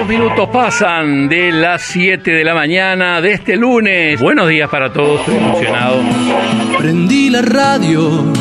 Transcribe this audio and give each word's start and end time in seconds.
Dos 0.00 0.08
minutos 0.08 0.48
pasan 0.48 1.28
de 1.28 1.52
las 1.52 1.82
7 1.82 2.30
de 2.30 2.42
la 2.42 2.54
mañana 2.54 3.20
de 3.20 3.32
este 3.32 3.54
lunes. 3.54 4.18
Buenos 4.18 4.48
días 4.48 4.66
para 4.70 4.90
todos, 4.90 5.20
estoy 5.20 5.36
emocionado. 5.36 5.96
Prendí 6.78 7.28
la 7.28 7.42
radio 7.42 8.32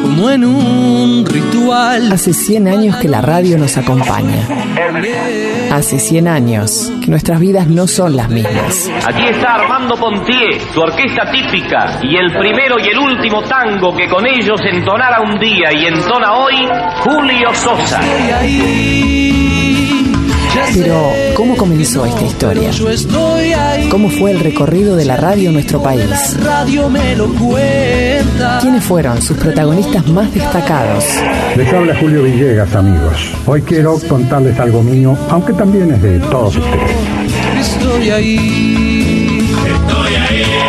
como 0.00 0.30
en 0.30 0.44
un 0.44 1.26
ritual. 1.26 2.12
Hace 2.12 2.32
100 2.32 2.68
años 2.68 2.96
que 2.98 3.08
la 3.08 3.20
radio 3.20 3.58
nos 3.58 3.76
acompaña. 3.76 4.46
Hace 5.72 5.98
100 5.98 6.28
años 6.28 6.92
que 7.04 7.10
nuestras 7.10 7.40
vidas 7.40 7.66
no 7.66 7.88
son 7.88 8.14
las 8.14 8.28
mismas. 8.28 8.88
Aquí 9.08 9.24
está 9.24 9.56
Armando 9.56 9.96
Pontier, 9.96 10.60
su 10.72 10.80
orquesta 10.80 11.32
típica, 11.32 11.98
y 12.00 12.14
el 12.14 12.32
primero 12.38 12.78
y 12.78 12.90
el 12.90 12.98
último 12.98 13.42
tango 13.42 13.96
que 13.96 14.06
con 14.08 14.24
ellos 14.24 14.60
entonara 14.64 15.20
un 15.20 15.36
día 15.40 15.72
y 15.72 15.86
entona 15.86 16.32
hoy, 16.34 16.54
Julio 17.02 17.52
Sosa. 17.54 18.00
Pero, 20.74 21.12
¿cómo 21.34 21.56
comenzó 21.56 22.04
esta 22.06 22.22
historia? 22.22 22.70
¿Cómo 23.90 24.08
fue 24.08 24.32
el 24.32 24.40
recorrido 24.40 24.96
de 24.96 25.04
la 25.04 25.16
radio 25.16 25.48
en 25.48 25.54
nuestro 25.54 25.82
país? 25.82 26.36
¿Quiénes 28.60 28.84
fueron 28.84 29.20
sus 29.22 29.36
protagonistas 29.36 30.06
más 30.08 30.32
destacados? 30.34 31.04
Les 31.56 31.72
habla 31.72 31.96
Julio 31.98 32.22
Villegas, 32.22 32.74
amigos. 32.74 33.30
Hoy 33.46 33.62
quiero 33.62 33.98
contarles 34.08 34.58
algo 34.58 34.82
mío, 34.82 35.16
aunque 35.28 35.52
también 35.52 35.92
es 35.92 36.02
de 36.02 36.18
todos 36.20 36.56
ustedes. 36.56 36.90
Estoy 37.60 38.10
ahí. 38.10 39.48
Estoy 39.66 40.14
ahí 40.14 40.59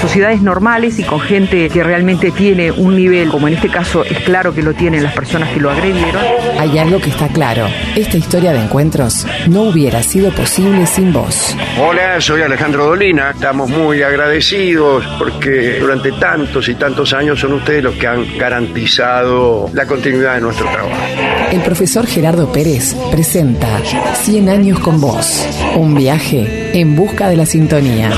sociedades 0.00 0.42
normales 0.42 0.98
y 0.98 1.04
con 1.04 1.20
gente 1.20 1.68
que 1.68 1.82
realmente 1.82 2.30
tiene 2.30 2.70
un 2.70 2.96
nivel, 2.96 3.28
como 3.28 3.48
en 3.48 3.54
este 3.54 3.68
caso 3.68 4.04
es 4.04 4.20
claro 4.20 4.54
que 4.54 4.62
lo 4.62 4.74
tienen 4.74 5.02
las 5.02 5.14
personas 5.14 5.50
que 5.50 5.60
lo 5.60 5.70
agredieron. 5.70 6.22
Hay 6.58 6.78
algo 6.78 7.00
que 7.00 7.10
está 7.10 7.28
claro. 7.28 7.66
Esta 7.94 8.16
historia 8.16 8.52
de 8.52 8.60
encuentros 8.60 9.26
no 9.48 9.62
hubiera 9.62 10.02
sido 10.02 10.30
posible 10.32 10.86
sin 10.86 11.12
vos. 11.12 11.56
Hola, 11.78 12.20
soy 12.20 12.42
Alejandro 12.42 12.86
Dolina. 12.86 13.30
Estamos 13.30 13.70
muy 13.70 14.02
agradecidos 14.02 15.04
porque 15.18 15.78
durante 15.80 16.12
tantos 16.12 16.68
y 16.68 16.74
tantos 16.74 17.12
años 17.12 17.40
son 17.40 17.54
ustedes 17.54 17.82
los 17.82 17.94
que 17.94 18.06
han 18.06 18.38
garantizado 18.38 19.70
la 19.72 19.86
continuidad 19.86 20.34
de 20.34 20.40
nuestro 20.40 20.70
trabajo. 20.70 20.96
El 21.52 21.60
profesor 21.60 22.06
Gerardo 22.06 22.52
Pérez 22.52 22.94
presenta 23.10 23.80
100 24.14 24.48
años 24.48 24.78
con 24.80 25.00
vos. 25.00 25.46
Un 25.76 25.94
viaje 25.94 26.70
en 26.78 26.96
busca 26.96 27.28
de 27.28 27.36
la 27.36 27.46
sintonía. 27.46 28.10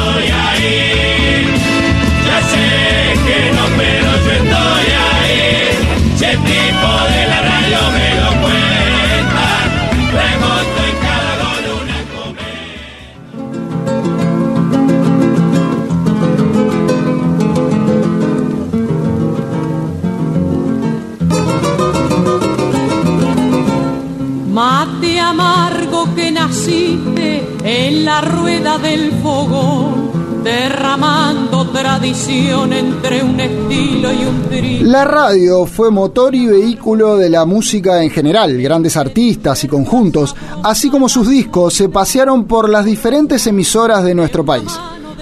Del 28.89 29.13
fogón, 29.23 30.43
derramando 30.43 31.69
tradición 31.69 32.73
entre 32.73 33.23
un 33.23 33.39
estilo 33.39 34.13
y 34.13 34.25
un 34.25 34.43
trío. 34.49 34.87
La 34.87 35.05
radio 35.05 35.67
fue 35.67 35.91
motor 35.91 36.35
y 36.35 36.47
vehículo 36.47 37.19
de 37.19 37.29
la 37.29 37.45
música 37.45 38.03
en 38.03 38.09
general. 38.09 38.57
Grandes 38.63 38.97
artistas 38.97 39.63
y 39.65 39.69
conjuntos, 39.69 40.35
así 40.65 40.89
como 40.89 41.09
sus 41.11 41.29
discos, 41.29 41.75
se 41.75 41.91
pasearon 41.91 42.45
por 42.45 42.71
las 42.71 42.87
diferentes 42.87 43.47
emisoras 43.47 44.05
de 44.05 44.15
nuestro 44.15 44.43
país. 44.43 44.73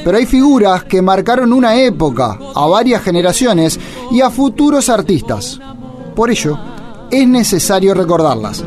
Pero 0.04 0.16
hay 0.16 0.26
figuras 0.26 0.84
que 0.84 1.02
marcaron 1.02 1.52
una 1.52 1.74
época, 1.74 2.38
a 2.54 2.66
varias 2.66 3.02
generaciones 3.02 3.80
y 4.12 4.20
a 4.20 4.30
futuros 4.30 4.88
artistas. 4.88 5.58
Por 6.14 6.30
ello, 6.30 6.56
es 7.10 7.26
necesario 7.26 7.94
recordarlas 7.94 8.62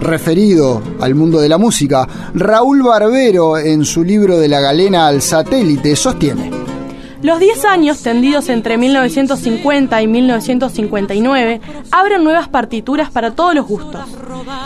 referido 0.00 0.82
al 1.00 1.14
mundo 1.14 1.40
de 1.40 1.48
la 1.48 1.58
música, 1.58 2.06
Raúl 2.34 2.82
Barbero 2.82 3.58
en 3.58 3.84
su 3.84 4.04
libro 4.04 4.38
de 4.38 4.48
la 4.48 4.60
galena 4.60 5.06
al 5.06 5.22
satélite 5.22 5.96
sostiene. 5.96 6.58
Los 7.20 7.40
10 7.40 7.64
años 7.64 8.00
tendidos 8.02 8.48
entre 8.48 8.78
1950 8.78 10.00
y 10.02 10.06
1959 10.06 11.60
abren 11.90 12.22
nuevas 12.22 12.48
partituras 12.48 13.10
para 13.10 13.32
todos 13.32 13.56
los 13.56 13.66
gustos. 13.66 14.02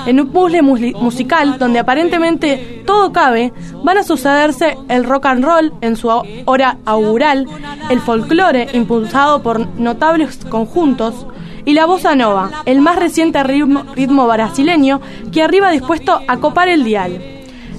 En 0.04 0.20
un 0.20 0.28
puzzle 0.28 0.60
musical 0.60 1.59
donde 1.59 1.78
aparentemente 1.78 2.82
todo 2.84 3.10
cabe, 3.10 3.54
van 3.82 3.97
a 3.97 4.03
sucederse 4.03 4.76
el 4.91 5.04
rock 5.04 5.26
and 5.26 5.44
roll 5.44 5.72
en 5.81 5.97
su 5.97 6.10
hora 6.44 6.76
augural, 6.84 7.47
el 7.88 8.00
folclore 8.00 8.69
impulsado 8.75 9.43
por 9.43 9.66
notables 9.78 10.37
conjuntos, 10.50 11.26
y 11.64 11.74
la 11.74 11.86
bossa 11.86 12.14
nova, 12.14 12.62
el 12.66 12.80
más 12.80 12.96
reciente 12.96 13.42
ritmo, 13.42 13.84
ritmo 13.94 14.26
brasileño 14.26 15.00
que 15.30 15.42
arriba 15.42 15.70
dispuesto 15.70 16.20
a 16.26 16.38
copar 16.38 16.68
el 16.68 16.84
dial. 16.84 17.20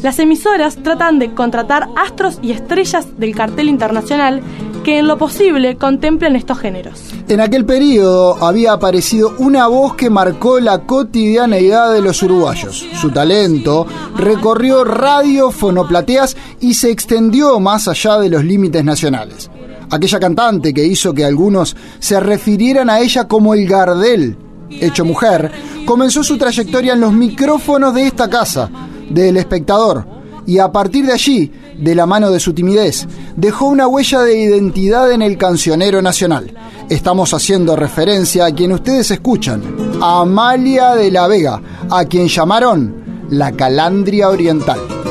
Las 0.03 0.19
emisoras 0.19 0.75
tratan 0.83 1.17
de 1.17 1.33
contratar 1.33 1.88
astros 1.95 2.38
y 2.41 2.51
estrellas 2.51 3.17
del 3.17 3.33
cartel 3.33 3.69
internacional 3.69 4.41
que 4.83 4.99
en 4.99 5.07
lo 5.07 5.17
posible 5.17 5.77
contemplen 5.77 6.35
estos 6.35 6.59
géneros. 6.59 7.01
En 7.29 7.39
aquel 7.39 7.66
periodo 7.66 8.43
había 8.45 8.73
aparecido 8.73 9.33
una 9.38 9.67
voz 9.67 9.95
que 9.95 10.09
marcó 10.09 10.59
la 10.59 10.79
cotidianeidad 10.79 11.93
de 11.93 12.01
los 12.01 12.22
uruguayos. 12.22 12.85
Su 12.99 13.11
talento 13.11 13.88
recorrió 14.17 14.83
radio, 14.83 15.51
fonoplateas 15.51 16.35
y 16.59 16.73
se 16.73 16.91
extendió 16.91 17.61
más 17.61 17.88
allá 17.88 18.19
de 18.19 18.29
los 18.29 18.43
límites 18.43 18.83
nacionales 18.83 19.49
aquella 19.93 20.19
cantante 20.19 20.73
que 20.73 20.85
hizo 20.85 21.13
que 21.13 21.25
algunos 21.25 21.75
se 21.99 22.19
refirieran 22.19 22.89
a 22.89 22.99
ella 22.99 23.27
como 23.27 23.53
el 23.53 23.67
Gardel, 23.67 24.37
hecho 24.69 25.05
mujer, 25.05 25.51
comenzó 25.85 26.23
su 26.23 26.37
trayectoria 26.37 26.93
en 26.93 27.01
los 27.01 27.13
micrófonos 27.13 27.93
de 27.93 28.07
esta 28.07 28.29
casa, 28.29 28.69
del 29.09 29.37
espectador, 29.37 30.05
y 30.45 30.57
a 30.57 30.71
partir 30.71 31.05
de 31.05 31.13
allí, 31.13 31.51
de 31.77 31.95
la 31.95 32.05
mano 32.05 32.31
de 32.31 32.39
su 32.39 32.53
timidez, 32.53 33.07
dejó 33.35 33.67
una 33.67 33.87
huella 33.87 34.21
de 34.21 34.37
identidad 34.37 35.11
en 35.11 35.21
el 35.21 35.37
cancionero 35.37 36.01
nacional. 36.01 36.53
Estamos 36.89 37.33
haciendo 37.33 37.75
referencia 37.75 38.45
a 38.45 38.51
quien 38.51 38.73
ustedes 38.73 39.09
escuchan, 39.11 39.63
a 40.01 40.21
Amalia 40.21 40.95
de 40.95 41.11
la 41.11 41.27
Vega, 41.27 41.61
a 41.89 42.05
quien 42.05 42.27
llamaron 42.27 43.27
la 43.29 43.51
Calandria 43.51 44.29
Oriental. 44.29 45.03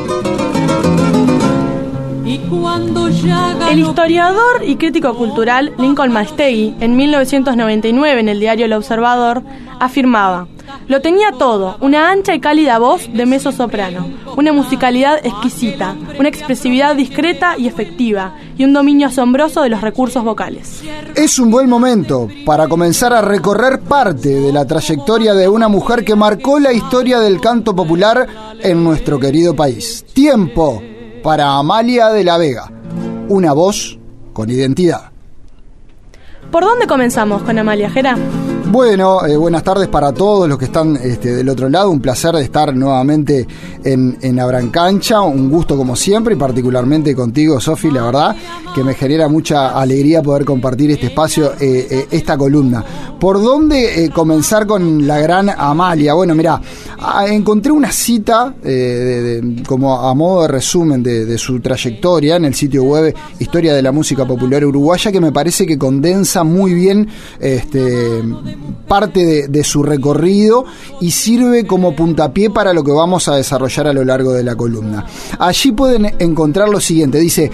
El 3.70 3.78
historiador 3.78 4.62
y 4.64 4.76
crítico 4.76 5.14
cultural 5.14 5.72
Lincoln 5.78 6.12
Mastegui, 6.12 6.74
en 6.80 6.96
1999 6.96 8.20
en 8.20 8.28
el 8.28 8.40
diario 8.40 8.66
El 8.66 8.72
Observador, 8.72 9.42
afirmaba, 9.80 10.46
lo 10.88 11.00
tenía 11.00 11.32
todo, 11.32 11.76
una 11.80 12.10
ancha 12.10 12.34
y 12.34 12.40
cálida 12.40 12.78
voz 12.78 13.08
de 13.12 13.26
meso 13.26 13.52
soprano, 13.52 14.08
una 14.36 14.52
musicalidad 14.52 15.24
exquisita, 15.24 15.94
una 16.18 16.28
expresividad 16.28 16.96
discreta 16.96 17.56
y 17.58 17.66
efectiva, 17.66 18.36
y 18.56 18.64
un 18.64 18.72
dominio 18.72 19.08
asombroso 19.08 19.62
de 19.62 19.68
los 19.68 19.80
recursos 19.80 20.24
vocales. 20.24 20.82
Es 21.14 21.38
un 21.38 21.50
buen 21.50 21.68
momento 21.68 22.28
para 22.44 22.68
comenzar 22.68 23.12
a 23.12 23.20
recorrer 23.20 23.80
parte 23.80 24.28
de 24.28 24.52
la 24.52 24.66
trayectoria 24.66 25.34
de 25.34 25.48
una 25.48 25.68
mujer 25.68 26.04
que 26.04 26.16
marcó 26.16 26.58
la 26.58 26.72
historia 26.72 27.20
del 27.20 27.40
canto 27.40 27.74
popular 27.74 28.26
en 28.60 28.82
nuestro 28.82 29.18
querido 29.18 29.54
país. 29.54 30.04
Tiempo 30.12 30.82
para 31.22 31.56
Amalia 31.56 32.08
de 32.08 32.24
la 32.24 32.36
Vega, 32.36 32.70
una 33.28 33.52
voz 33.52 33.98
con 34.32 34.50
identidad. 34.50 35.12
¿Por 36.50 36.64
dónde 36.64 36.86
comenzamos 36.86 37.42
con 37.42 37.58
Amalia 37.58 37.90
Jera? 37.90 38.16
Bueno, 38.72 39.26
eh, 39.26 39.36
buenas 39.36 39.62
tardes 39.62 39.86
para 39.88 40.14
todos 40.14 40.48
los 40.48 40.56
que 40.56 40.64
están 40.64 40.96
este, 40.96 41.34
del 41.34 41.46
otro 41.50 41.68
lado. 41.68 41.90
Un 41.90 42.00
placer 42.00 42.34
de 42.34 42.42
estar 42.42 42.74
nuevamente 42.74 43.46
en, 43.84 44.16
en 44.22 44.40
Abrancancha. 44.40 45.20
Un 45.20 45.50
gusto 45.50 45.76
como 45.76 45.94
siempre 45.94 46.32
y 46.32 46.38
particularmente 46.38 47.14
contigo, 47.14 47.60
Sofi, 47.60 47.90
la 47.90 48.04
verdad, 48.04 48.34
que 48.74 48.82
me 48.82 48.94
genera 48.94 49.28
mucha 49.28 49.78
alegría 49.78 50.22
poder 50.22 50.46
compartir 50.46 50.90
este 50.90 51.08
espacio, 51.08 51.52
eh, 51.60 51.86
eh, 51.90 52.06
esta 52.12 52.38
columna. 52.38 52.82
¿Por 53.20 53.42
dónde 53.42 54.10
comenzar 54.14 54.66
con 54.66 55.06
la 55.06 55.18
gran 55.18 55.50
Amalia? 55.50 56.14
Bueno, 56.14 56.34
mira, 56.34 56.58
ah, 56.98 57.26
encontré 57.28 57.72
una 57.72 57.92
cita 57.92 58.54
como 59.66 60.00
a 60.00 60.14
modo 60.14 60.42
de 60.42 60.48
resumen 60.48 61.02
de, 61.02 61.36
su 61.36 61.60
trayectoria 61.60 62.36
en 62.36 62.46
el 62.46 62.54
sitio 62.54 62.84
web 62.84 63.14
Historia 63.38 63.74
de 63.74 63.82
la 63.82 63.92
Música 63.92 64.26
Popular 64.26 64.64
Uruguaya 64.64 65.12
que 65.12 65.20
me 65.20 65.30
parece 65.30 65.66
que 65.66 65.76
condensa 65.76 66.42
muy 66.42 66.72
bien 66.72 67.06
este, 67.38 68.22
parte 68.86 69.48
de, 69.48 69.64
su 69.64 69.82
recorrido 69.82 70.64
y 71.00 71.10
sirve 71.10 71.66
como 71.66 71.94
puntapié 71.94 72.50
para 72.50 72.72
lo 72.72 72.84
que 72.84 72.92
vamos 72.92 73.28
a 73.28 73.36
desarrollar 73.36 73.86
a 73.86 73.92
lo 73.92 74.04
largo 74.04 74.32
de 74.32 74.42
la 74.42 74.56
columna. 74.56 75.06
Allí 75.38 75.72
pueden 75.72 76.14
encontrar 76.18 76.68
lo 76.68 76.80
siguiente, 76.80 77.18
dice, 77.18 77.50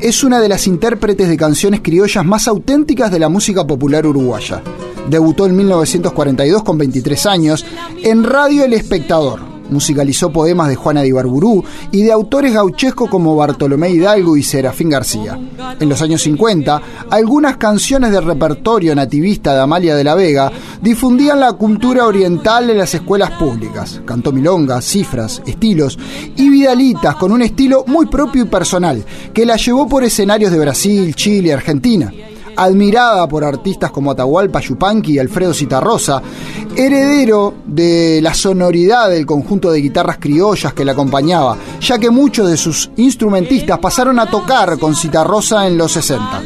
es 0.00 0.24
una 0.24 0.40
de 0.40 0.48
las 0.48 0.66
intérpretes 0.66 1.28
de 1.28 1.36
canciones 1.36 1.80
criollas 1.80 2.24
más 2.24 2.48
auténticas 2.48 3.10
de 3.10 3.18
la 3.18 3.28
música 3.28 3.66
popular 3.66 4.06
uruguaya. 4.06 4.62
Debutó 5.08 5.46
en 5.46 5.56
1942 5.56 6.62
con 6.62 6.78
23 6.78 7.26
años 7.26 7.64
en 8.02 8.24
Radio 8.24 8.64
El 8.64 8.74
Espectador 8.74 9.55
musicalizó 9.70 10.30
poemas 10.30 10.68
de 10.68 10.76
Juana 10.76 11.02
de 11.02 11.08
Ibarburú 11.08 11.64
y 11.90 12.02
de 12.02 12.12
autores 12.12 12.52
gauchescos 12.52 13.08
como 13.10 13.36
Bartolomé 13.36 13.90
Hidalgo 13.90 14.36
y 14.36 14.42
Serafín 14.42 14.90
García. 14.90 15.38
En 15.78 15.88
los 15.88 16.00
años 16.02 16.22
50, 16.22 16.82
algunas 17.10 17.56
canciones 17.56 18.12
del 18.12 18.24
repertorio 18.24 18.94
nativista 18.94 19.54
de 19.54 19.60
Amalia 19.60 19.96
de 19.96 20.04
la 20.04 20.14
Vega 20.14 20.52
difundían 20.80 21.40
la 21.40 21.52
cultura 21.52 22.06
oriental 22.06 22.70
en 22.70 22.78
las 22.78 22.94
escuelas 22.94 23.32
públicas. 23.32 24.00
Cantó 24.04 24.32
milongas, 24.32 24.84
cifras, 24.84 25.42
estilos 25.46 25.98
y 26.36 26.48
vidalitas 26.48 27.16
con 27.16 27.32
un 27.32 27.42
estilo 27.42 27.84
muy 27.86 28.06
propio 28.06 28.44
y 28.44 28.48
personal, 28.48 29.04
que 29.32 29.46
la 29.46 29.56
llevó 29.56 29.88
por 29.88 30.04
escenarios 30.04 30.52
de 30.52 30.58
Brasil, 30.58 31.14
Chile, 31.14 31.52
Argentina 31.52 32.12
admirada 32.56 33.28
por 33.28 33.44
artistas 33.44 33.90
como 33.90 34.10
Atahualpa 34.10 34.60
Yupanqui 34.60 35.12
y 35.12 35.18
Alfredo 35.18 35.52
Citarrosa, 35.52 36.22
heredero 36.74 37.54
de 37.66 38.20
la 38.22 38.34
sonoridad 38.34 39.10
del 39.10 39.26
conjunto 39.26 39.70
de 39.70 39.80
guitarras 39.80 40.18
criollas 40.18 40.72
que 40.72 40.84
la 40.84 40.92
acompañaba, 40.92 41.56
ya 41.80 41.98
que 41.98 42.10
muchos 42.10 42.48
de 42.50 42.56
sus 42.56 42.90
instrumentistas 42.96 43.78
pasaron 43.78 44.18
a 44.18 44.26
tocar 44.26 44.78
con 44.78 44.94
Citarrosa 44.94 45.66
en 45.66 45.78
los 45.78 45.92
60. 45.92 46.42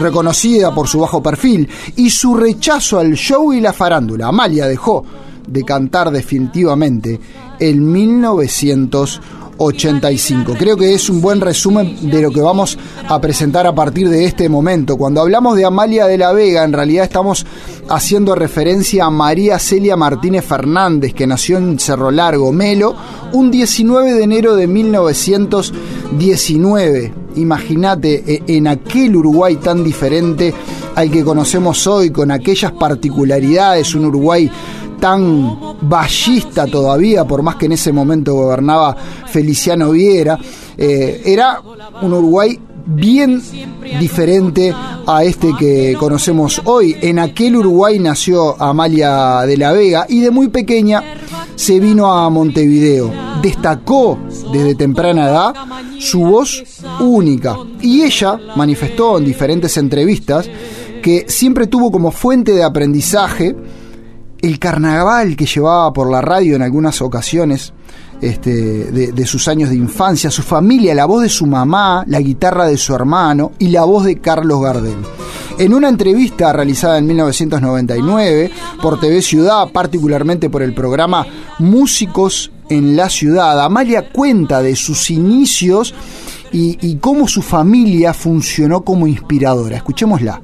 Reconocida 0.00 0.74
por 0.74 0.88
su 0.88 1.00
bajo 1.00 1.22
perfil 1.22 1.68
y 1.96 2.10
su 2.10 2.34
rechazo 2.34 2.98
al 2.98 3.14
show 3.14 3.52
y 3.52 3.60
la 3.60 3.72
farándula, 3.72 4.28
Amalia 4.28 4.66
dejó 4.66 5.04
de 5.46 5.64
cantar 5.64 6.10
definitivamente 6.10 7.20
en 7.58 7.92
1980. 7.92 9.41
85. 9.58 10.54
Creo 10.58 10.76
que 10.76 10.94
es 10.94 11.08
un 11.08 11.20
buen 11.20 11.40
resumen 11.40 12.10
de 12.10 12.22
lo 12.22 12.30
que 12.30 12.40
vamos 12.40 12.78
a 13.08 13.20
presentar 13.20 13.66
a 13.66 13.74
partir 13.74 14.08
de 14.08 14.24
este 14.24 14.48
momento. 14.48 14.96
Cuando 14.96 15.20
hablamos 15.20 15.56
de 15.56 15.64
Amalia 15.64 16.06
de 16.06 16.18
la 16.18 16.32
Vega, 16.32 16.64
en 16.64 16.72
realidad 16.72 17.04
estamos 17.04 17.46
haciendo 17.88 18.34
referencia 18.34 19.04
a 19.04 19.10
María 19.10 19.58
Celia 19.58 19.96
Martínez 19.96 20.44
Fernández, 20.44 21.14
que 21.14 21.26
nació 21.26 21.58
en 21.58 21.78
Cerro 21.78 22.10
Largo, 22.10 22.52
Melo, 22.52 22.94
un 23.32 23.50
19 23.50 24.14
de 24.14 24.22
enero 24.22 24.56
de 24.56 24.66
1919. 24.66 27.14
Imagínate, 27.36 28.24
e, 28.26 28.42
en 28.56 28.66
aquel 28.66 29.16
Uruguay 29.16 29.56
tan 29.56 29.82
diferente 29.82 30.52
al 30.94 31.10
que 31.10 31.24
conocemos 31.24 31.86
hoy, 31.86 32.10
con 32.10 32.30
aquellas 32.30 32.72
particularidades, 32.72 33.94
un 33.94 34.04
Uruguay 34.06 34.50
tan 35.02 35.58
ballista 35.80 36.64
todavía, 36.68 37.24
por 37.24 37.42
más 37.42 37.56
que 37.56 37.66
en 37.66 37.72
ese 37.72 37.92
momento 37.92 38.34
gobernaba 38.34 38.96
Feliciano 39.26 39.90
Viera, 39.90 40.38
eh, 40.78 41.20
era 41.24 41.60
un 42.02 42.12
Uruguay 42.12 42.56
bien 42.86 43.42
diferente 43.98 44.72
a 45.04 45.24
este 45.24 45.56
que 45.58 45.96
conocemos 45.98 46.62
hoy. 46.66 46.96
En 47.00 47.18
aquel 47.18 47.56
Uruguay 47.56 47.98
nació 47.98 48.54
Amalia 48.62 49.40
de 49.40 49.56
la 49.56 49.72
Vega 49.72 50.06
y 50.08 50.20
de 50.20 50.30
muy 50.30 50.50
pequeña 50.50 51.02
se 51.56 51.80
vino 51.80 52.12
a 52.12 52.30
Montevideo. 52.30 53.10
Destacó 53.42 54.20
desde 54.52 54.76
temprana 54.76 55.28
edad 55.28 55.54
su 55.98 56.20
voz 56.20 56.62
única 57.00 57.56
y 57.80 58.02
ella 58.02 58.38
manifestó 58.54 59.18
en 59.18 59.24
diferentes 59.24 59.76
entrevistas 59.78 60.48
que 61.02 61.26
siempre 61.26 61.66
tuvo 61.66 61.90
como 61.90 62.12
fuente 62.12 62.52
de 62.52 62.62
aprendizaje 62.62 63.56
el 64.42 64.58
carnaval 64.58 65.36
que 65.36 65.46
llevaba 65.46 65.92
por 65.92 66.10
la 66.10 66.20
radio 66.20 66.56
en 66.56 66.62
algunas 66.62 67.00
ocasiones 67.00 67.72
este, 68.20 68.90
de, 68.90 69.26
sus 69.26 69.48
años 69.48 69.70
de 69.70 69.76
infancia, 69.76 70.30
su 70.30 70.42
familia, 70.42 70.94
la 70.94 71.06
voz 71.06 71.22
de 71.22 71.28
su 71.28 71.46
mamá, 71.46 72.04
la 72.06 72.20
guitarra 72.20 72.66
de 72.66 72.76
su 72.76 72.94
hermano 72.94 73.52
y 73.58 73.68
la 73.68 73.84
voz 73.84 74.04
de 74.04 74.20
Carlos 74.20 74.60
Gardel. 74.60 74.98
En 75.58 75.74
una 75.74 75.88
entrevista 75.88 76.52
realizada 76.52 76.98
en 76.98 77.06
1999 77.06 78.50
por 78.80 78.98
TV 78.98 79.22
Ciudad, 79.22 79.68
particularmente 79.72 80.50
por 80.50 80.62
el 80.62 80.74
programa 80.74 81.26
Músicos 81.58 82.50
en 82.68 82.96
la 82.96 83.08
Ciudad, 83.08 83.60
Amalia 83.60 84.10
cuenta 84.12 84.62
de 84.62 84.74
sus 84.74 85.10
inicios 85.10 85.94
y, 86.52 86.78
y 86.80 86.96
cómo 86.96 87.28
su 87.28 87.42
familia 87.42 88.14
funcionó 88.14 88.82
como 88.82 89.06
inspiradora. 89.06 89.76
Escuchémosla. 89.76 90.40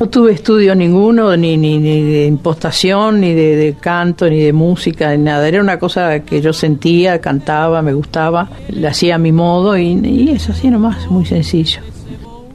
No 0.00 0.08
tuve 0.08 0.32
estudio 0.32 0.74
ninguno, 0.74 1.36
ni, 1.36 1.58
ni, 1.58 1.78
de 1.78 2.24
impostación, 2.24 3.20
ni 3.20 3.34
de, 3.34 3.76
canto, 3.78 4.30
ni 4.30 4.40
de 4.40 4.50
música, 4.54 5.14
ni 5.14 5.22
nada. 5.22 5.46
Era 5.46 5.60
una 5.60 5.78
cosa 5.78 6.20
que 6.20 6.40
yo 6.40 6.54
sentía, 6.54 7.20
cantaba, 7.20 7.82
me 7.82 7.92
gustaba, 7.92 8.48
la 8.70 8.88
hacía 8.88 9.16
a 9.16 9.18
mi 9.18 9.30
modo 9.30 9.76
y, 9.76 10.30
eso 10.30 10.52
así 10.52 10.70
nomás, 10.70 11.06
muy 11.10 11.26
sencillo. 11.26 11.82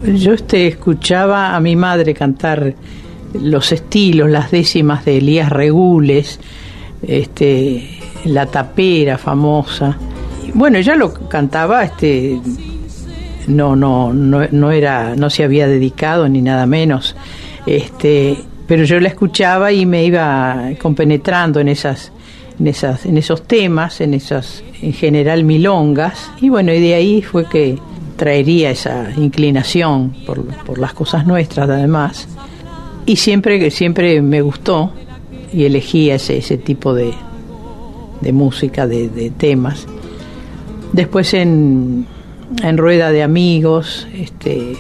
Yo 0.02 0.34
este, 0.34 0.66
escuchaba 0.66 1.56
a 1.56 1.60
mi 1.60 1.76
madre 1.76 2.16
cantar 2.16 2.74
los 3.40 3.72
estilos, 3.72 4.28
las 4.28 4.50
décimas 4.50 5.06
de 5.06 5.20
Elías 5.20 5.52
Regules, 5.52 6.40
este, 7.08 8.00
la 8.24 8.48
tapera 8.48 9.20
famosa. 9.20 9.96
Bueno, 10.56 10.80
ella 10.80 10.96
lo 10.96 11.14
cantaba 11.14 11.84
este, 11.84 12.40
no, 13.48 13.76
no, 13.76 14.14
no, 14.14 14.48
no 14.52 14.72
era, 14.72 15.16
no 15.16 15.30
se 15.30 15.44
había 15.44 15.68
dedicado 15.68 16.28
ni 16.30 16.42
nada 16.42 16.66
menos. 16.66 17.16
Este, 17.66 18.38
pero 18.68 18.84
yo 18.84 19.00
la 19.00 19.10
escuchaba 19.10 19.72
y 19.72 19.86
me 19.86 20.06
iba 20.06 20.70
compenetrando 20.82 21.60
en 21.60 21.68
esas, 21.68 22.12
en 22.60 22.68
esas, 22.68 23.06
en 23.06 23.18
esos 23.18 23.44
temas, 23.44 24.02
en 24.02 24.14
esas, 24.14 24.64
en 24.82 24.94
general 24.94 25.44
milongas, 25.44 26.32
y 26.42 26.50
bueno, 26.50 26.74
y 26.74 26.80
de 26.80 26.94
ahí 26.94 27.22
fue 27.22 27.46
que 27.46 27.78
traería 28.16 28.72
esa 28.72 29.10
inclinación 29.18 30.16
por, 30.26 30.44
por 30.64 30.80
las 30.80 30.94
cosas 30.94 31.28
nuestras 31.28 31.70
además. 31.70 32.28
Y 33.06 33.18
siempre, 33.18 33.70
siempre 33.72 34.22
me 34.22 34.42
gustó 34.42 34.92
y 35.54 35.66
elegía 35.66 36.16
ese, 36.16 36.38
ese 36.38 36.58
tipo 36.58 36.94
de, 36.94 37.14
de 38.22 38.34
música, 38.34 38.88
de, 38.88 39.10
de 39.10 39.30
temas. 39.30 39.86
Después 40.92 41.34
en 41.34 42.08
en 42.62 42.78
rueda 42.78 43.12
de 43.12 43.24
amigos, 43.24 44.08
este, 44.14 44.78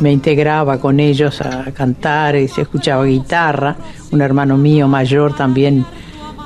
me 0.00 0.12
integraba 0.12 0.78
con 0.78 1.00
ellos 1.00 1.40
a 1.40 1.70
cantar, 1.72 2.36
y 2.36 2.48
se 2.48 2.62
escuchaba 2.62 3.04
guitarra, 3.04 3.76
un 4.10 4.20
hermano 4.20 4.56
mío 4.56 4.88
mayor 4.88 5.34
también 5.34 5.84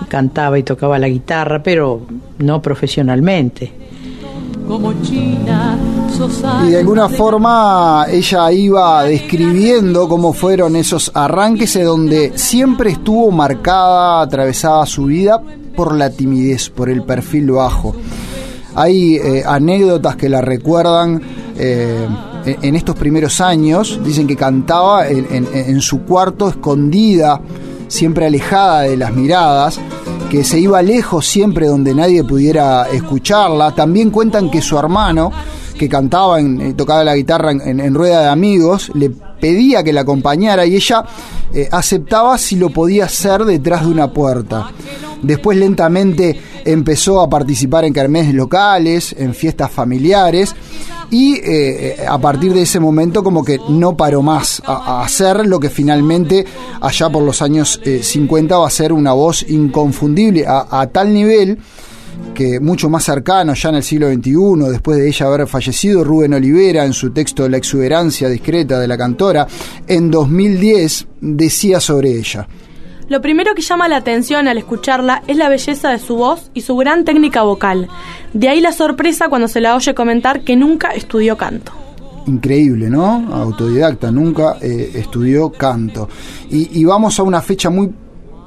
cantaba 0.08 0.58
y 0.58 0.62
tocaba 0.62 0.98
la 0.98 1.08
guitarra, 1.08 1.62
pero 1.62 2.02
no 2.38 2.62
profesionalmente. 2.62 3.72
Y 6.66 6.70
de 6.70 6.78
alguna 6.78 7.08
forma 7.08 8.06
ella 8.10 8.52
iba 8.52 9.04
describiendo 9.04 10.08
cómo 10.08 10.32
fueron 10.32 10.76
esos 10.76 11.10
arranques 11.14 11.74
en 11.76 11.84
donde 11.84 12.32
siempre 12.36 12.90
estuvo 12.90 13.30
marcada, 13.30 14.22
atravesada 14.22 14.84
su 14.84 15.06
vida 15.06 15.40
por 15.74 15.94
la 15.94 16.10
timidez, 16.10 16.68
por 16.70 16.90
el 16.90 17.02
perfil 17.02 17.52
bajo. 17.52 17.94
Hay 18.78 19.16
eh, 19.16 19.42
anécdotas 19.44 20.14
que 20.14 20.28
la 20.28 20.40
recuerdan 20.40 21.20
eh, 21.56 22.06
en 22.44 22.76
estos 22.76 22.94
primeros 22.94 23.40
años. 23.40 24.00
Dicen 24.04 24.28
que 24.28 24.36
cantaba 24.36 25.08
en, 25.08 25.80
su 25.80 26.02
cuarto 26.02 26.48
escondida, 26.48 27.40
siempre 27.88 28.26
alejada 28.26 28.82
de 28.82 28.96
las 28.96 29.12
miradas 29.12 29.80
que 30.30 30.44
se 30.44 30.60
iba 30.60 30.80
lejos 30.82 31.26
siempre 31.26 31.66
donde 31.66 31.92
nadie 31.92 32.22
pudiera 32.22 32.88
escucharla. 32.88 33.74
También 33.74 34.10
cuentan 34.10 34.48
que 34.48 34.60
su 34.60 34.78
hermano, 34.78 35.32
que 35.76 35.88
cantaba, 35.88 36.38
en, 36.38 36.60
eh, 36.60 36.74
tocaba 36.74 37.02
la 37.02 37.16
guitarra 37.16 37.50
en, 37.50 37.94
rueda 37.94 38.22
de 38.22 38.28
amigos, 38.28 38.92
le 38.94 39.10
pedía 39.40 39.82
que 39.82 39.92
la 39.92 40.02
acompañara 40.02 40.66
y 40.66 40.76
ella 40.76 41.04
aceptaba 41.70 42.36
si 42.38 42.56
lo 42.56 42.70
podía 42.70 43.06
hacer 43.06 43.44
detrás 43.44 43.84
de 43.84 43.92
una 43.92 44.12
puerta. 44.12 44.70
Después 45.22 45.58
lentamente 45.58 46.38
empezó 46.64 47.20
a 47.20 47.28
participar 47.28 47.84
en 47.84 47.92
carmes 47.92 48.32
locales, 48.34 49.14
en 49.18 49.34
fiestas 49.34 49.70
familiares 49.70 50.54
y 51.10 51.40
eh, 51.42 52.04
a 52.06 52.18
partir 52.18 52.52
de 52.52 52.62
ese 52.62 52.80
momento 52.80 53.22
como 53.24 53.42
que 53.42 53.58
no 53.68 53.96
paró 53.96 54.22
más 54.22 54.62
a, 54.66 55.02
hacer 55.02 55.46
lo 55.46 55.58
que 55.58 55.70
finalmente 55.70 56.44
allá 56.80 57.08
por 57.08 57.22
los 57.22 57.40
años 57.40 57.80
50 57.82 58.54
eh, 58.54 58.58
va 58.58 58.66
a 58.66 58.70
ser 58.70 58.92
una 58.92 59.12
voz 59.12 59.44
inconfundible 59.48 60.44
a, 60.46 60.86
tal 60.92 61.12
nivel 61.12 61.58
que 62.34 62.60
mucho 62.60 62.88
más 62.88 63.04
cercano, 63.04 63.54
ya 63.54 63.70
en 63.70 63.74
el 63.76 63.82
siglo 63.82 64.08
XXI, 64.12 64.70
después 64.70 64.98
de 64.98 65.08
ella 65.08 65.26
haber 65.26 65.46
fallecido, 65.46 66.04
Rubén 66.04 66.34
Olivera, 66.34 66.84
en 66.84 66.92
su 66.92 67.10
texto 67.10 67.48
La 67.48 67.56
exuberancia 67.56 68.28
discreta 68.28 68.78
de 68.78 68.88
la 68.88 68.96
cantora, 68.96 69.46
en 69.86 70.10
2010 70.10 71.06
decía 71.20 71.80
sobre 71.80 72.16
ella. 72.16 72.46
Lo 73.08 73.22
primero 73.22 73.54
que 73.54 73.62
llama 73.62 73.88
la 73.88 73.96
atención 73.96 74.48
al 74.48 74.58
escucharla 74.58 75.22
es 75.26 75.36
la 75.38 75.48
belleza 75.48 75.90
de 75.90 75.98
su 75.98 76.16
voz 76.16 76.50
y 76.52 76.60
su 76.60 76.76
gran 76.76 77.04
técnica 77.04 77.42
vocal. 77.42 77.88
De 78.34 78.50
ahí 78.50 78.60
la 78.60 78.72
sorpresa 78.72 79.28
cuando 79.30 79.48
se 79.48 79.62
la 79.62 79.74
oye 79.74 79.94
comentar 79.94 80.42
que 80.42 80.56
nunca 80.56 80.90
estudió 80.90 81.36
canto. 81.38 81.72
Increíble, 82.26 82.90
¿no? 82.90 83.34
Autodidacta, 83.34 84.12
nunca 84.12 84.58
eh, 84.60 84.90
estudió 84.94 85.50
canto. 85.50 86.10
Y, 86.50 86.84
vamos 86.84 87.18
a 87.18 87.22
una 87.22 87.40
fecha 87.40 87.70
muy 87.70 87.90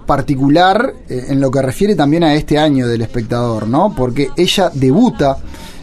particular 0.06 0.94
eh, 1.08 1.28
en 1.30 1.40
lo 1.40 1.50
que 1.52 1.62
refiere 1.62 1.96
también 1.96 2.24
a 2.24 2.34
este 2.36 2.58
año 2.58 2.88
del 2.88 3.02
espectador, 3.02 3.68
¿no? 3.68 3.94
Porque 3.96 4.30
ella 4.36 4.72
debuta 4.74 5.38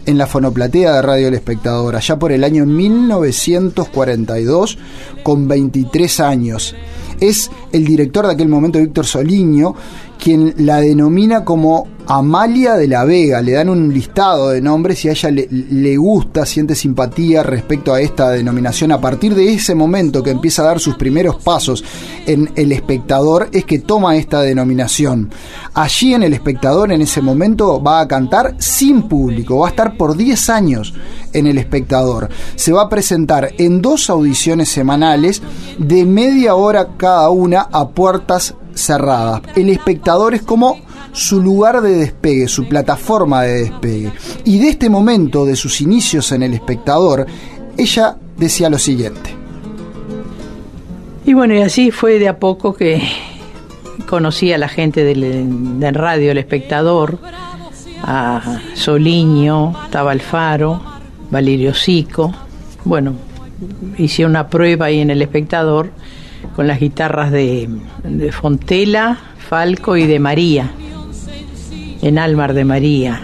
en 0.06 0.18
la 0.18 0.26
fonoplatea 0.26 0.94
de 0.94 1.02
Radio 1.02 1.28
El 1.28 1.34
Espectador, 1.34 1.94
allá 1.94 2.18
por 2.18 2.32
el 2.32 2.42
año 2.42 2.64
1942, 2.64 4.78
con 5.22 5.46
23 5.46 6.20
años 6.20 6.74
es 7.20 7.50
el 7.72 7.84
director 7.84 8.26
de 8.26 8.32
aquel 8.32 8.48
momento, 8.48 8.78
Víctor 8.78 9.06
Soliño, 9.06 9.74
quien 10.18 10.54
la 10.58 10.80
denomina 10.80 11.44
como 11.44 11.86
Amalia 12.10 12.74
de 12.74 12.88
la 12.88 13.04
Vega. 13.04 13.42
Le 13.42 13.52
dan 13.52 13.68
un 13.68 13.92
listado 13.92 14.48
de 14.48 14.62
nombres 14.62 15.04
y 15.04 15.08
a 15.08 15.12
ella 15.12 15.30
le, 15.30 15.46
le, 15.50 15.96
gusta, 15.96 16.46
siente 16.46 16.74
simpatía 16.74 17.42
respecto 17.42 17.92
a 17.92 18.00
esta 18.00 18.30
denominación. 18.30 18.92
A 18.92 19.00
partir 19.00 19.34
de 19.34 19.52
ese 19.52 19.74
momento 19.74 20.22
que 20.22 20.30
empieza 20.30 20.62
a 20.62 20.66
dar 20.66 20.80
sus 20.80 20.96
primeros 20.96 21.36
pasos 21.36 21.84
en 22.26 22.50
El 22.56 22.72
Espectador, 22.72 23.50
es 23.52 23.66
que 23.66 23.80
toma 23.80 24.16
esta 24.16 24.40
denominación. 24.40 25.30
Allí 25.74 26.14
en 26.14 26.22
El 26.22 26.32
Espectador, 26.32 26.92
en 26.92 27.02
ese 27.02 27.20
momento, 27.20 27.82
va 27.82 28.00
a 28.00 28.08
cantar 28.08 28.54
sin 28.58 29.02
público. 29.02 29.58
Va 29.58 29.66
a 29.66 29.70
estar 29.70 29.96
por 29.96 30.16
10 30.16 30.48
años 30.48 30.94
en 31.34 31.46
El 31.46 31.58
Espectador. 31.58 32.30
Se 32.56 32.72
va 32.72 32.84
a 32.84 32.88
presentar 32.88 33.52
en 33.58 33.82
dos 33.82 34.08
audiciones 34.08 34.70
semanales 34.70 35.42
de 35.78 36.06
media 36.06 36.54
hora 36.54 36.96
cada 36.96 37.28
una 37.28 37.68
a 37.70 37.90
puertas 37.90 38.54
cerradas. 38.78 39.42
El 39.56 39.70
espectador 39.70 40.34
es 40.34 40.42
como 40.42 40.80
su 41.12 41.40
lugar 41.40 41.80
de 41.80 41.96
despegue, 41.96 42.48
su 42.48 42.68
plataforma 42.68 43.42
de 43.42 43.64
despegue. 43.64 44.12
Y 44.44 44.58
de 44.58 44.68
este 44.68 44.88
momento, 44.88 45.44
de 45.44 45.56
sus 45.56 45.80
inicios 45.80 46.32
en 46.32 46.42
el 46.42 46.54
espectador, 46.54 47.26
ella 47.76 48.16
decía 48.36 48.70
lo 48.70 48.78
siguiente. 48.78 49.34
Y 51.24 51.34
bueno, 51.34 51.54
y 51.54 51.60
así 51.60 51.90
fue 51.90 52.18
de 52.18 52.28
a 52.28 52.38
poco 52.38 52.74
que 52.74 53.02
conocí 54.08 54.52
a 54.52 54.58
la 54.58 54.68
gente 54.68 55.04
del, 55.04 55.94
radio, 55.94 56.32
el 56.32 56.38
espectador, 56.38 57.18
a 58.02 58.60
Soliño, 58.74 59.74
estaba 59.84 60.12
Alfaro, 60.12 60.80
Valerio 61.30 61.74
Sico. 61.74 62.32
Bueno, 62.84 63.14
hice 63.98 64.24
una 64.24 64.48
prueba 64.48 64.86
ahí 64.86 65.00
en 65.00 65.10
el 65.10 65.20
espectador 65.20 65.90
con 66.54 66.66
las 66.66 66.80
guitarras 66.80 67.30
de, 67.30 67.68
Fontela, 68.32 69.18
Falco 69.38 69.96
y 69.96 70.06
de 70.06 70.18
María, 70.18 70.70
en 72.02 72.18
Almar 72.18 72.54
de 72.54 72.64
María. 72.64 73.20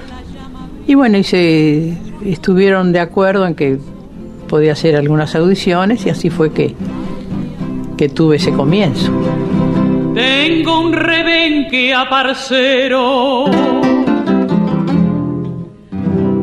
Y 0.86 0.94
bueno, 0.94 1.18
y 1.18 1.24
se 1.24 1.96
estuvieron 2.24 2.92
de 2.92 3.00
acuerdo 3.00 3.46
en 3.46 3.54
que 3.54 3.78
podía 4.48 4.72
hacer 4.72 4.96
algunas 4.96 5.34
audiciones 5.34 6.06
y 6.06 6.10
así 6.10 6.30
fue 6.30 6.52
que, 6.52 6.74
que 7.96 8.08
tuve 8.08 8.36
ese 8.36 8.52
comienzo. 8.52 9.10
Tengo 10.14 10.80
un 10.80 10.92
rebenque 10.92 11.92
a 11.92 12.08
parcero. 12.08 13.46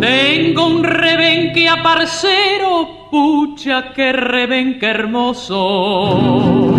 Tengo 0.01 0.67
un 0.67 0.83
rebenque 0.83 1.69
a 1.69 1.81
parcero, 1.81 2.87
pucha 3.11 3.91
que 3.93 4.13
rebenque 4.13 4.87
hermoso. 4.87 6.73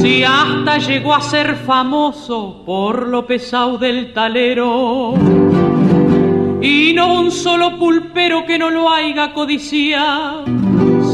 Si 0.00 0.22
hasta 0.22 0.78
llegó 0.78 1.12
a 1.12 1.20
ser 1.20 1.56
famoso 1.56 2.62
por 2.64 3.08
lo 3.08 3.26
pesado 3.26 3.76
del 3.76 4.12
talero. 4.12 5.14
Y 6.62 6.92
no 6.94 7.20
un 7.20 7.32
solo 7.32 7.78
pulpero 7.78 8.46
que 8.46 8.58
no 8.58 8.70
lo 8.70 8.88
haya 8.90 9.34
codiciado. 9.34 10.44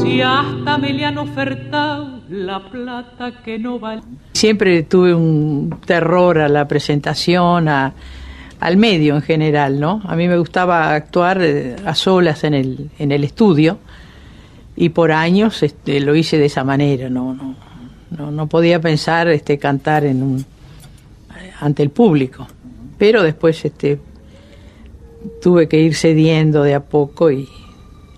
Si 0.01 0.21
hasta 0.21 0.77
me 0.77 0.93
le 0.93 1.05
han 1.05 1.17
ofertado 1.17 2.19
la 2.29 2.59
plata 2.59 3.31
que 3.43 3.57
no 3.57 3.79
vale. 3.79 4.03
Siempre 4.33 4.83
tuve 4.83 5.15
un 5.15 5.79
terror 5.85 6.37
a 6.37 6.47
la 6.47 6.67
presentación, 6.67 7.67
a, 7.67 7.93
al 8.59 8.77
medio 8.77 9.15
en 9.15 9.21
general, 9.23 9.79
¿no? 9.79 10.01
A 10.05 10.15
mí 10.15 10.27
me 10.27 10.37
gustaba 10.37 10.93
actuar 10.93 11.41
eh, 11.41 11.75
a 11.85 11.95
solas 11.95 12.43
en 12.43 12.53
el, 12.53 12.91
en 12.99 13.11
el 13.11 13.23
estudio 13.23 13.79
y 14.77 14.89
por 14.89 15.11
años 15.11 15.61
este, 15.63 15.99
lo 15.99 16.15
hice 16.15 16.37
de 16.37 16.45
esa 16.45 16.63
manera, 16.63 17.09
no, 17.09 17.33
no, 17.33 17.55
no, 18.11 18.31
no 18.31 18.47
podía 18.47 18.79
pensar 18.79 19.27
este, 19.27 19.57
cantar 19.57 20.05
en 20.05 20.23
un, 20.23 20.45
ante 21.59 21.83
el 21.83 21.89
público, 21.89 22.47
pero 22.97 23.23
después 23.23 23.65
este, 23.65 23.99
tuve 25.41 25.67
que 25.67 25.79
ir 25.79 25.95
cediendo 25.95 26.63
de 26.63 26.75
a 26.75 26.79
poco 26.79 27.31
y, 27.31 27.49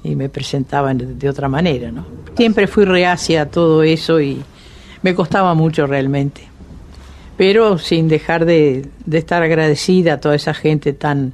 y 0.04 0.16
me 0.16 0.30
presentaba 0.30 0.94
de, 0.94 1.16
de 1.16 1.30
otra 1.30 1.48
manera, 1.48 1.92
¿no? 1.92 2.06
Siempre 2.36 2.68
fui 2.68 2.86
reacia 2.86 3.44
a 3.44 3.46
todo 3.48 3.82
eso 3.82 4.22
y 4.22 4.42
me 5.02 5.16
costaba 5.16 5.56
mucho 5.56 5.88
realmente 5.88 6.50
pero 7.40 7.78
sin 7.78 8.10
dejar 8.10 8.44
de, 8.44 8.86
de, 9.06 9.18
estar 9.18 9.42
agradecida 9.42 10.16
a 10.16 10.20
toda 10.20 10.36
esa 10.36 10.54
gente 10.54 10.92
tan 10.92 11.32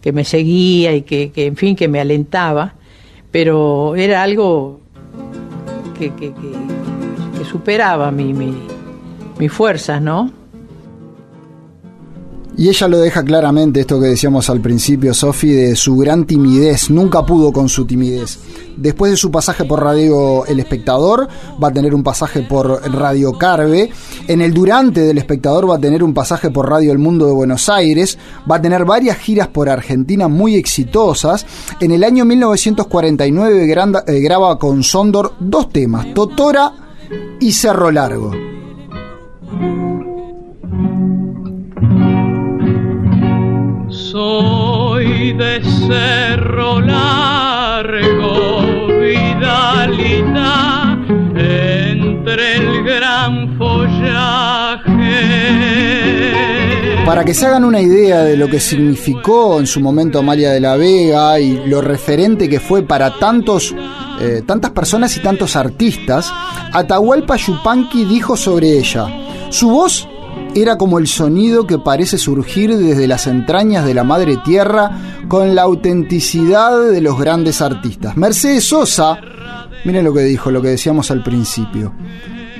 que 0.00 0.12
me 0.12 0.24
seguía 0.24 0.94
y 0.94 1.02
que, 1.02 1.32
que 1.32 1.46
en 1.46 1.56
fin 1.56 1.74
que 1.74 1.88
me 1.88 1.98
alentaba 1.98 2.74
pero 3.30 3.94
era 3.96 4.22
algo 4.22 4.80
que, 5.98 6.12
que, 6.14 6.32
que 6.32 7.44
superaba 7.44 8.10
mi, 8.10 8.32
mi, 8.32 8.54
mis 9.38 9.52
fuerzas 9.52 10.00
no 10.00 10.39
y 12.60 12.68
ella 12.68 12.88
lo 12.88 12.98
deja 12.98 13.24
claramente, 13.24 13.80
esto 13.80 13.98
que 13.98 14.08
decíamos 14.08 14.50
al 14.50 14.60
principio, 14.60 15.14
Sofi, 15.14 15.50
de 15.50 15.74
su 15.74 15.96
gran 15.96 16.26
timidez. 16.26 16.90
Nunca 16.90 17.24
pudo 17.24 17.54
con 17.54 17.70
su 17.70 17.86
timidez. 17.86 18.38
Después 18.76 19.12
de 19.12 19.16
su 19.16 19.30
pasaje 19.30 19.64
por 19.64 19.82
Radio 19.82 20.44
El 20.44 20.60
Espectador, 20.60 21.26
va 21.62 21.68
a 21.68 21.72
tener 21.72 21.94
un 21.94 22.02
pasaje 22.02 22.42
por 22.42 22.82
Radio 22.92 23.32
Carve. 23.32 23.90
En 24.28 24.42
el 24.42 24.52
durante 24.52 25.00
del 25.00 25.16
Espectador 25.16 25.70
va 25.70 25.76
a 25.76 25.80
tener 25.80 26.04
un 26.04 26.12
pasaje 26.12 26.50
por 26.50 26.68
Radio 26.68 26.92
El 26.92 26.98
Mundo 26.98 27.24
de 27.24 27.32
Buenos 27.32 27.70
Aires. 27.70 28.18
Va 28.48 28.56
a 28.56 28.60
tener 28.60 28.84
varias 28.84 29.16
giras 29.16 29.48
por 29.48 29.70
Argentina 29.70 30.28
muy 30.28 30.56
exitosas. 30.56 31.46
En 31.80 31.92
el 31.92 32.04
año 32.04 32.26
1949 32.26 33.66
graba, 33.68 34.04
eh, 34.06 34.20
graba 34.20 34.58
con 34.58 34.82
Sondor 34.82 35.32
dos 35.40 35.70
temas, 35.70 36.12
Totora 36.12 36.74
y 37.40 37.52
Cerro 37.52 37.90
Largo. 37.90 38.49
Soy 44.10 45.32
de 45.34 45.62
cerro 45.86 46.80
largo, 46.80 48.60
vidalita, 48.98 50.98
entre 51.36 52.56
el 52.56 52.82
gran 52.82 53.56
follaje. 53.56 54.82
Para 57.06 57.24
que 57.24 57.34
se 57.34 57.46
hagan 57.46 57.64
una 57.64 57.80
idea 57.80 58.24
de 58.24 58.36
lo 58.36 58.48
que 58.48 58.58
significó 58.58 59.60
en 59.60 59.68
su 59.68 59.78
momento 59.78 60.18
Amalia 60.18 60.50
de 60.50 60.60
la 60.60 60.76
Vega 60.76 61.38
y 61.38 61.68
lo 61.68 61.80
referente 61.80 62.48
que 62.48 62.58
fue 62.58 62.82
para 62.82 63.16
tantos, 63.16 63.72
eh, 64.20 64.42
tantas 64.44 64.72
personas 64.72 65.16
y 65.16 65.20
tantos 65.20 65.54
artistas, 65.54 66.32
Atahualpa 66.72 67.36
Yupanqui 67.36 68.06
dijo 68.06 68.36
sobre 68.36 68.76
ella, 68.76 69.06
su 69.50 69.70
voz 69.70 70.08
era 70.54 70.76
como 70.76 70.98
el 70.98 71.06
sonido 71.06 71.66
que 71.66 71.78
parece 71.78 72.18
surgir 72.18 72.76
desde 72.76 73.06
las 73.06 73.26
entrañas 73.26 73.84
de 73.84 73.94
la 73.94 74.04
madre 74.04 74.36
tierra 74.44 74.90
con 75.28 75.54
la 75.54 75.62
autenticidad 75.62 76.90
de 76.90 77.00
los 77.00 77.18
grandes 77.18 77.60
artistas. 77.60 78.16
Mercedes 78.16 78.64
Sosa, 78.64 79.18
miren 79.84 80.04
lo 80.04 80.12
que 80.12 80.22
dijo, 80.22 80.50
lo 80.50 80.62
que 80.62 80.68
decíamos 80.68 81.10
al 81.10 81.22
principio, 81.22 81.94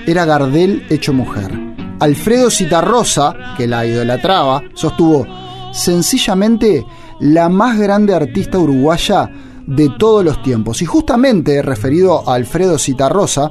era 0.07 0.25
Gardel 0.25 0.87
hecho 0.91 1.13
mujer. 1.13 1.59
Alfredo 2.01 2.51
Citarrosa, 2.51 3.35
que 3.57 3.67
la 3.67 3.85
idolatraba, 3.85 4.63
sostuvo 4.75 5.27
sencillamente 5.73 6.85
la 7.21 7.49
más 7.49 7.79
grande 7.79 8.15
artista 8.15 8.59
uruguaya 8.59 9.31
de 9.67 9.91
todos 9.99 10.25
los 10.25 10.43
tiempos. 10.43 10.83
Y 10.83 10.87
justamente 10.87 11.63
referido 11.63 12.29
a 12.29 12.35
Alfredo 12.35 12.79
Citarrosa, 12.79 13.51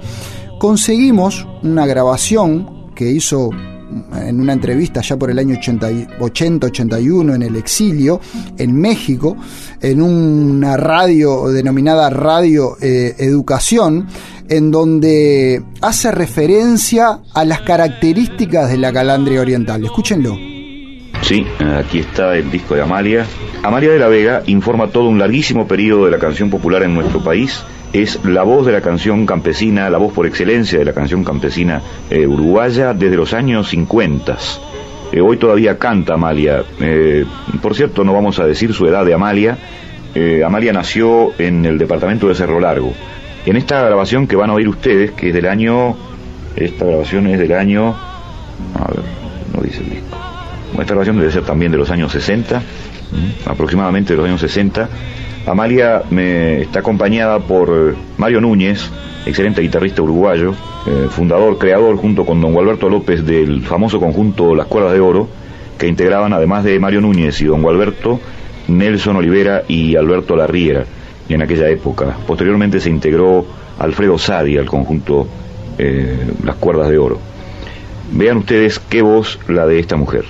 conseguimos 0.59 1.47
una 1.63 1.85
grabación 1.85 2.91
que 2.95 3.11
hizo 3.11 3.49
en 4.15 4.39
una 4.39 4.53
entrevista 4.53 5.01
ya 5.01 5.17
por 5.17 5.31
el 5.31 5.39
año 5.39 5.55
80-81 5.55 7.35
en 7.35 7.41
el 7.41 7.55
exilio, 7.55 8.21
en 8.57 8.75
México, 8.75 9.35
en 9.81 10.01
una 10.01 10.77
radio 10.77 11.49
denominada 11.49 12.09
Radio 12.09 12.77
eh, 12.81 13.15
Educación, 13.17 14.07
en 14.47 14.71
donde 14.71 15.61
hace 15.81 16.11
referencia 16.11 17.19
a 17.33 17.45
las 17.45 17.61
características 17.61 18.69
de 18.69 18.77
la 18.77 18.91
calandria 18.91 19.41
oriental. 19.41 19.83
Escúchenlo. 19.83 20.35
Sí, 21.21 21.45
aquí 21.77 21.99
está 21.99 22.35
el 22.35 22.49
disco 22.49 22.75
de 22.75 22.81
Amalia. 22.81 23.25
Amalia 23.61 23.91
de 23.91 23.99
la 23.99 24.07
Vega 24.07 24.41
informa 24.47 24.87
todo 24.87 25.09
un 25.09 25.19
larguísimo 25.19 25.67
periodo 25.67 26.05
de 26.05 26.11
la 26.11 26.17
canción 26.17 26.49
popular 26.49 26.81
en 26.83 26.93
nuestro 26.95 27.23
país 27.23 27.61
es 27.93 28.23
la 28.23 28.43
voz 28.43 28.65
de 28.65 28.73
la 28.73 28.81
canción 28.81 29.25
campesina, 29.25 29.89
la 29.89 29.97
voz 29.97 30.13
por 30.13 30.25
excelencia 30.25 30.77
de 30.79 30.85
la 30.85 30.93
canción 30.93 31.23
campesina 31.23 31.81
eh, 32.09 32.27
uruguaya 32.27 32.93
desde 32.93 33.15
los 33.15 33.33
años 33.33 33.69
50. 33.69 34.37
Eh, 35.11 35.21
hoy 35.21 35.37
todavía 35.37 35.77
canta 35.77 36.13
Amalia. 36.13 36.63
Eh, 36.79 37.25
por 37.61 37.75
cierto, 37.75 38.03
no 38.03 38.13
vamos 38.13 38.39
a 38.39 38.45
decir 38.45 38.73
su 38.73 38.85
edad 38.85 39.05
de 39.05 39.13
Amalia. 39.13 39.57
Amalia 40.45 40.73
nació 40.73 41.31
en 41.39 41.65
el 41.65 41.77
departamento 41.77 42.27
de 42.27 42.35
Cerro 42.35 42.59
Largo. 42.59 42.91
En 43.45 43.55
esta 43.55 43.83
grabación 43.83 44.27
que 44.27 44.35
van 44.35 44.49
a 44.49 44.53
oír 44.53 44.67
ustedes, 44.67 45.11
que 45.11 45.29
es 45.29 45.33
del 45.33 45.45
año... 45.45 45.95
Esta 46.55 46.83
grabación 46.83 47.27
es 47.27 47.39
del 47.39 47.53
año... 47.53 47.95
A 48.75 48.87
ver, 48.89 49.03
no 49.55 49.61
dice 49.61 49.81
el 49.81 49.91
disco. 49.91 50.17
Esta 50.73 50.93
grabación 50.93 51.19
debe 51.19 51.31
ser 51.31 51.43
también 51.43 51.71
de 51.71 51.77
los 51.77 51.89
años 51.91 52.11
60, 52.11 52.61
aproximadamente 53.45 54.13
de 54.13 54.17
los 54.17 54.27
años 54.27 54.41
60. 54.41 54.89
Amalia 55.45 56.03
me 56.09 56.61
está 56.61 56.79
acompañada 56.79 57.39
por 57.39 57.95
Mario 58.17 58.41
Núñez, 58.41 58.89
excelente 59.25 59.61
guitarrista 59.61 60.01
uruguayo, 60.01 60.53
eh, 60.87 61.07
fundador, 61.09 61.57
creador 61.57 61.97
junto 61.97 62.25
con 62.25 62.41
don 62.41 62.53
Gualberto 62.53 62.89
López 62.89 63.25
del 63.25 63.63
famoso 63.63 63.99
conjunto 63.99 64.55
Las 64.55 64.67
Cuerdas 64.67 64.93
de 64.93 64.99
Oro, 64.99 65.27
que 65.77 65.87
integraban, 65.87 66.33
además 66.33 66.63
de 66.63 66.79
Mario 66.79 67.01
Núñez 67.01 67.41
y 67.41 67.45
don 67.45 67.61
Gualberto, 67.61 68.19
Nelson 68.67 69.15
Olivera 69.15 69.63
y 69.67 69.95
Alberto 69.95 70.35
Larriera 70.35 70.85
en 71.33 71.41
aquella 71.41 71.69
época. 71.69 72.17
Posteriormente 72.27 72.79
se 72.79 72.89
integró 72.89 73.45
Alfredo 73.77 74.17
Sadi 74.17 74.57
al 74.57 74.65
conjunto 74.65 75.27
eh, 75.77 76.31
Las 76.43 76.55
Cuerdas 76.55 76.89
de 76.89 76.97
Oro. 76.97 77.19
Vean 78.11 78.37
ustedes 78.37 78.79
qué 78.79 79.01
voz 79.01 79.39
la 79.47 79.65
de 79.67 79.79
esta 79.79 79.95
mujer. 79.95 80.25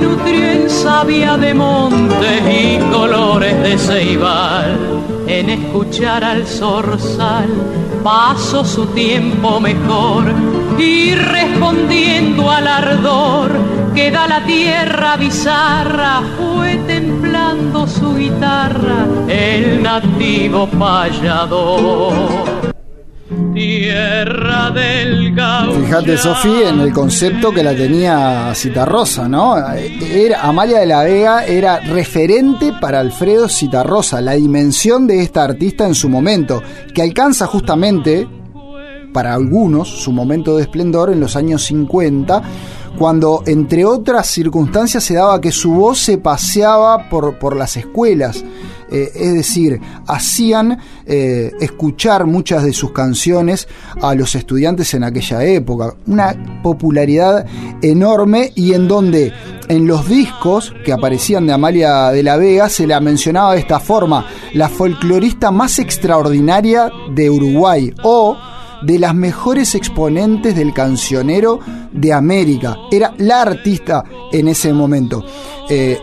Se 0.00 0.06
nutrió 0.06 0.50
en 0.50 0.70
savia 0.70 1.36
de 1.36 1.54
montes 1.54 2.42
y 2.48 2.78
colores 2.92 3.62
de 3.62 3.78
ceibal. 3.78 4.78
En 5.26 5.50
escuchar 5.50 6.24
al 6.24 6.46
zorzal 6.46 7.48
pasó 8.02 8.64
su 8.64 8.86
tiempo 8.86 9.60
mejor 9.60 10.24
y 10.78 11.14
respondiendo 11.14 12.50
al 12.50 12.66
ardor 12.66 13.52
que 13.94 14.10
da 14.10 14.26
la 14.26 14.44
tierra 14.44 15.16
bizarra, 15.16 16.22
fue 16.38 16.76
templando 16.86 17.86
su 17.86 18.14
guitarra 18.14 19.06
el 19.28 19.82
nativo 19.82 20.66
payador. 20.66 22.59
Tierra 23.54 24.70
del. 24.70 25.20
Fíjate, 25.30 26.16
Sofía, 26.16 26.70
en 26.70 26.80
el 26.80 26.92
concepto 26.92 27.52
que 27.52 27.62
la 27.62 27.74
tenía 27.74 28.52
Citarrosa, 28.54 29.28
¿no? 29.28 29.56
Era, 29.58 30.42
Amalia 30.42 30.80
de 30.80 30.86
la 30.86 31.02
Vega 31.02 31.44
era 31.44 31.80
referente 31.80 32.72
para 32.80 33.00
Alfredo 33.00 33.48
Citarrosa, 33.48 34.20
la 34.20 34.32
dimensión 34.32 35.06
de 35.06 35.22
esta 35.22 35.44
artista 35.44 35.86
en 35.86 35.94
su 35.94 36.08
momento, 36.08 36.62
que 36.94 37.02
alcanza 37.02 37.46
justamente, 37.46 38.28
para 39.12 39.34
algunos, 39.34 39.88
su 39.88 40.12
momento 40.12 40.56
de 40.56 40.62
esplendor 40.62 41.10
en 41.10 41.20
los 41.20 41.36
años 41.36 41.64
50, 41.64 42.42
cuando, 42.98 43.42
entre 43.46 43.84
otras 43.84 44.26
circunstancias, 44.26 45.04
se 45.04 45.14
daba 45.14 45.40
que 45.40 45.52
su 45.52 45.72
voz 45.72 45.98
se 45.98 46.18
paseaba 46.18 47.08
por, 47.08 47.38
por 47.38 47.56
las 47.56 47.76
escuelas. 47.76 48.44
Eh, 48.90 49.12
es 49.14 49.34
decir, 49.34 49.80
hacían 50.06 50.78
eh, 51.06 51.52
escuchar 51.60 52.26
muchas 52.26 52.64
de 52.64 52.72
sus 52.72 52.92
canciones 52.92 53.68
a 54.00 54.14
los 54.14 54.34
estudiantes 54.34 54.92
en 54.94 55.04
aquella 55.04 55.44
época. 55.44 55.94
Una 56.06 56.60
popularidad 56.62 57.46
enorme 57.82 58.52
y 58.54 58.74
en 58.74 58.88
donde 58.88 59.32
en 59.68 59.86
los 59.86 60.08
discos 60.08 60.74
que 60.84 60.92
aparecían 60.92 61.46
de 61.46 61.52
Amalia 61.52 62.10
de 62.10 62.24
la 62.24 62.36
Vega 62.36 62.68
se 62.68 62.86
la 62.86 63.00
mencionaba 63.00 63.52
de 63.52 63.60
esta 63.60 63.78
forma, 63.78 64.26
la 64.54 64.68
folclorista 64.68 65.52
más 65.52 65.78
extraordinaria 65.78 66.90
de 67.14 67.30
Uruguay 67.30 67.94
o 68.02 68.36
de 68.82 68.98
las 68.98 69.14
mejores 69.14 69.74
exponentes 69.74 70.56
del 70.56 70.72
cancionero 70.72 71.60
de 71.92 72.12
América. 72.12 72.76
Era 72.90 73.14
la 73.18 73.42
artista 73.42 74.02
en 74.32 74.48
ese 74.48 74.72
momento. 74.72 75.24
Eh, 75.68 75.98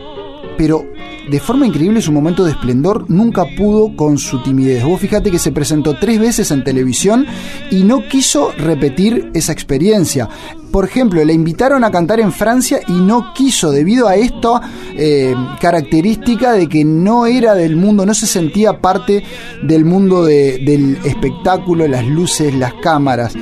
pero 0.58 0.86
de 1.30 1.40
forma 1.40 1.66
increíble 1.68 2.02
su 2.02 2.12
momento 2.12 2.44
de 2.44 2.52
esplendor 2.52 3.06
nunca 3.10 3.46
pudo 3.58 3.96
con 3.96 4.18
su 4.18 4.42
timidez. 4.44 4.84
Vos 4.84 5.00
fíjate 5.00 5.30
que 5.32 5.40
se 5.40 5.52
presentó 5.52 5.96
tres 6.00 6.20
veces 6.20 6.52
en 6.52 6.64
televisión 6.64 7.26
y 7.72 7.84
no 7.84 8.08
quiso 8.08 8.52
repetir 8.58 9.32
esa 9.34 9.52
experiencia. 9.52 10.30
Por 10.72 10.86
ejemplo, 10.86 11.24
le 11.24 11.34
invitaron 11.34 11.84
a 11.84 11.92
cantar 11.92 12.20
en 12.20 12.32
Francia 12.32 12.80
y 12.88 12.94
no 12.94 13.34
quiso 13.34 13.72
debido 13.72 14.08
a 14.08 14.16
esta 14.16 14.62
eh, 14.96 15.34
característica 15.62 16.54
de 16.54 16.68
que 16.68 16.84
no 16.84 17.26
era 17.26 17.56
del 17.56 17.76
mundo, 17.76 18.06
no 18.06 18.14
se 18.14 18.28
sentía 18.28 18.80
parte 18.82 19.24
del 19.64 19.86
mundo 19.86 20.24
de- 20.26 20.60
del 20.66 20.98
espectáculo, 21.06 21.88
las 21.88 22.06
luces, 22.06 22.54
las 22.54 22.74
cámaras. 22.76 23.34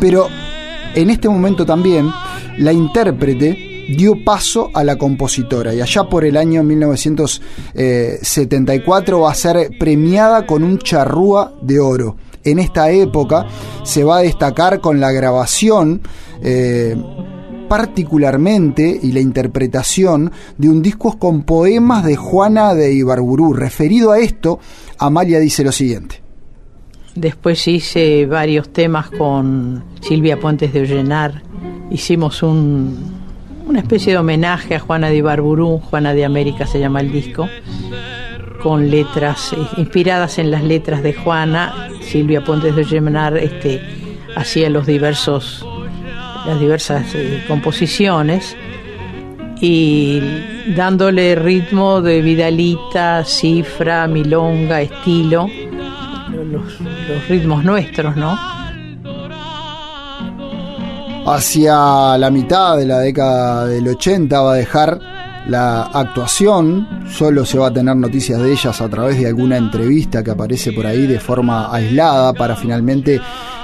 Pero 0.00 0.28
en 0.94 1.10
este 1.10 1.28
momento 1.28 1.64
también 1.66 2.08
la 2.58 2.72
intérprete 2.72 3.73
dio 3.88 4.24
paso 4.24 4.70
a 4.74 4.84
la 4.84 4.96
compositora 4.96 5.74
y 5.74 5.80
allá 5.80 6.04
por 6.04 6.24
el 6.24 6.36
año 6.36 6.62
1974 6.62 9.20
va 9.20 9.30
a 9.30 9.34
ser 9.34 9.70
premiada 9.78 10.46
con 10.46 10.62
un 10.62 10.78
charrúa 10.78 11.54
de 11.62 11.80
oro. 11.80 12.16
En 12.44 12.58
esta 12.58 12.90
época 12.90 13.46
se 13.84 14.04
va 14.04 14.18
a 14.18 14.22
destacar 14.22 14.80
con 14.80 15.00
la 15.00 15.10
grabación 15.12 16.02
eh, 16.42 16.94
particularmente 17.68 18.98
y 19.02 19.12
la 19.12 19.20
interpretación 19.20 20.30
de 20.58 20.68
un 20.68 20.82
disco 20.82 21.18
con 21.18 21.44
poemas 21.44 22.04
de 22.04 22.16
Juana 22.16 22.74
de 22.74 22.92
Ibarburú. 22.92 23.54
Referido 23.54 24.12
a 24.12 24.18
esto, 24.18 24.58
Amalia 24.98 25.40
dice 25.40 25.64
lo 25.64 25.72
siguiente. 25.72 26.22
Después 27.14 27.66
hice 27.68 28.26
varios 28.26 28.72
temas 28.72 29.10
con 29.10 29.84
Silvia 30.00 30.38
Puentes 30.38 30.72
de 30.72 30.80
Ollenar. 30.80 31.42
Hicimos 31.90 32.42
un, 32.42 33.23
una 33.66 33.80
especie 33.80 34.12
de 34.12 34.18
homenaje 34.18 34.74
a 34.74 34.80
Juana 34.80 35.08
de 35.08 35.16
Ibarburú, 35.16 35.80
Juana 35.90 36.14
de 36.14 36.24
América 36.24 36.66
se 36.66 36.78
llama 36.78 37.00
el 37.00 37.12
disco, 37.12 37.48
con 38.62 38.90
letras 38.90 39.52
eh, 39.52 39.56
inspiradas 39.78 40.38
en 40.38 40.50
las 40.50 40.62
letras 40.62 41.02
de 41.02 41.14
Juana. 41.14 41.88
Silvia 42.00 42.44
Puentes 42.44 42.76
de 42.76 42.82
Ollenar 42.82 43.36
este, 43.36 43.80
hacía 44.36 44.70
los 44.70 44.86
diversos, 44.86 45.66
las 46.46 46.60
diversas 46.60 47.14
eh, 47.14 47.44
composiciones 47.48 48.56
y 49.60 50.20
dándole 50.76 51.34
ritmo 51.34 52.02
de 52.02 52.20
Vidalita, 52.20 53.24
cifra, 53.24 54.06
milonga, 54.06 54.82
estilo, 54.82 55.48
los 56.30 57.28
ritmos 57.28 57.64
nuestros, 57.64 58.16
¿no? 58.16 58.63
Hacia 61.26 62.18
la 62.18 62.30
mitad 62.30 62.76
de 62.76 62.84
la 62.84 62.98
década 62.98 63.66
del 63.66 63.88
80 63.88 64.40
va 64.42 64.52
a 64.52 64.56
dejar 64.56 65.00
la 65.48 65.84
actuación, 65.84 66.86
solo 67.10 67.46
se 67.46 67.58
va 67.58 67.68
a 67.68 67.72
tener 67.72 67.96
noticias 67.96 68.40
de 68.42 68.52
ellas 68.52 68.78
a 68.80 68.88
través 68.90 69.18
de 69.18 69.26
alguna 69.26 69.56
entrevista 69.56 70.22
que 70.22 70.30
aparece 70.30 70.72
por 70.72 70.86
ahí 70.86 71.06
de 71.06 71.18
forma 71.18 71.74
aislada 71.74 72.34
para 72.34 72.56
finalmente 72.56 73.20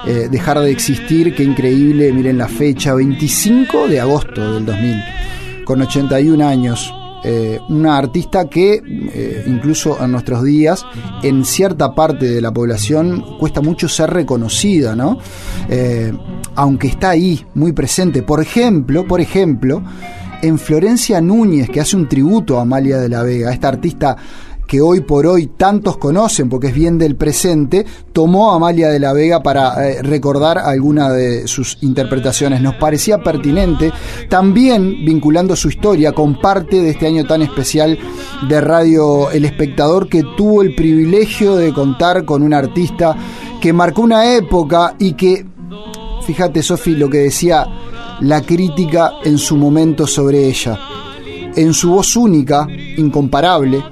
eh, 0.06 0.28
dejar 0.30 0.60
de 0.60 0.70
existir. 0.70 1.34
Qué 1.34 1.42
increíble, 1.42 2.12
miren 2.14 2.38
la 2.38 2.48
fecha, 2.48 2.94
25 2.94 3.88
de 3.88 4.00
agosto 4.00 4.54
del 4.54 4.64
2000, 4.64 5.64
con 5.64 5.82
81 5.82 6.46
años. 6.46 6.94
Eh, 7.22 7.60
una 7.68 7.98
artista 7.98 8.48
que 8.48 8.82
eh, 9.12 9.44
incluso 9.46 10.02
en 10.02 10.12
nuestros 10.12 10.42
días 10.42 10.86
en 11.22 11.44
cierta 11.44 11.94
parte 11.94 12.24
de 12.24 12.40
la 12.40 12.50
población 12.50 13.36
cuesta 13.38 13.60
mucho 13.60 13.86
ser 13.86 14.08
reconocida, 14.08 14.96
¿no? 14.96 15.18
Aunque 16.60 16.88
está 16.88 17.08
ahí 17.08 17.42
muy 17.54 17.72
presente. 17.72 18.22
Por 18.22 18.42
ejemplo, 18.42 19.06
por 19.06 19.22
ejemplo, 19.22 19.82
en 20.42 20.58
Florencia 20.58 21.18
Núñez, 21.18 21.70
que 21.70 21.80
hace 21.80 21.96
un 21.96 22.06
tributo 22.06 22.58
a 22.58 22.62
Amalia 22.62 22.98
de 22.98 23.08
la 23.08 23.22
Vega, 23.22 23.50
esta 23.50 23.68
artista 23.68 24.14
que 24.66 24.82
hoy 24.82 25.00
por 25.00 25.26
hoy 25.26 25.46
tantos 25.56 25.96
conocen 25.96 26.50
porque 26.50 26.66
es 26.66 26.74
bien 26.74 26.98
del 26.98 27.16
presente, 27.16 27.86
tomó 28.12 28.52
a 28.52 28.56
Amalia 28.56 28.90
de 28.90 29.00
la 29.00 29.14
Vega 29.14 29.42
para 29.42 29.88
eh, 29.88 30.02
recordar 30.02 30.58
alguna 30.58 31.10
de 31.10 31.48
sus 31.48 31.78
interpretaciones. 31.80 32.60
Nos 32.60 32.74
parecía 32.74 33.22
pertinente, 33.22 33.90
también 34.28 35.02
vinculando 35.02 35.56
su 35.56 35.70
historia 35.70 36.12
con 36.12 36.38
parte 36.42 36.82
de 36.82 36.90
este 36.90 37.06
año 37.06 37.24
tan 37.24 37.40
especial 37.40 37.98
de 38.50 38.60
Radio 38.60 39.30
El 39.30 39.46
Espectador, 39.46 40.10
que 40.10 40.24
tuvo 40.36 40.60
el 40.60 40.74
privilegio 40.74 41.56
de 41.56 41.72
contar 41.72 42.26
con 42.26 42.42
un 42.42 42.52
artista 42.52 43.16
que 43.60 43.72
marcó 43.72 44.02
una 44.02 44.34
época 44.34 44.94
y 44.98 45.12
que, 45.12 45.46
fíjate 46.26 46.62
Sofi, 46.62 46.94
lo 46.96 47.08
que 47.08 47.18
decía 47.18 47.66
la 48.20 48.42
crítica 48.42 49.14
en 49.24 49.38
su 49.38 49.56
momento 49.56 50.06
sobre 50.06 50.46
ella. 50.46 50.78
En 51.56 51.74
su 51.74 51.90
voz 51.90 52.16
única, 52.16 52.66
incomparable, 52.96 53.82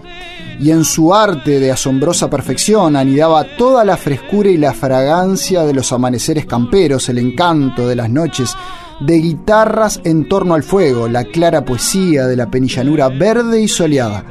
y 0.61 0.71
en 0.71 0.85
su 0.85 1.15
arte 1.15 1.61
de 1.61 1.71
asombrosa 1.71 2.29
perfección 2.29 2.97
anidaba 2.97 3.45
toda 3.57 3.85
la 3.85 3.97
frescura 3.97 4.51
y 4.51 4.57
la 4.57 4.73
fragancia 4.73 5.65
de 5.65 5.73
los 5.73 5.93
amaneceres 5.93 6.47
camperos, 6.47 7.09
el 7.09 7.19
encanto 7.19 7.87
de 7.87 7.97
las 7.97 8.11
noches 8.11 8.55
de 9.01 9.17
guitarras 9.19 10.01
en 10.05 10.29
torno 10.29 10.55
al 10.55 10.65
fuego, 10.65 11.09
la 11.09 11.25
clara 11.25 11.65
poesía 11.65 12.27
de 12.27 12.37
la 12.37 12.51
penillanura 12.51 13.09
verde 13.09 13.61
y 13.61 13.69
soleada. 13.69 14.25